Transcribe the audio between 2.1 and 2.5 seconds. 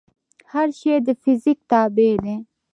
دی.